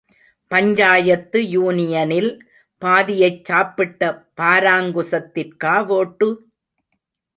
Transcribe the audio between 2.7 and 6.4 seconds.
பாதியைச் சாப்பிட்ட பாராங்குசத்திற்கா வோட்டு?